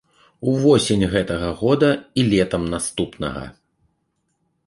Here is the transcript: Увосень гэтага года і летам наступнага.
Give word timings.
Увосень 0.51 1.05
гэтага 1.11 1.49
года 1.59 1.91
і 2.21 2.25
летам 2.31 2.63
наступнага. 2.73 3.43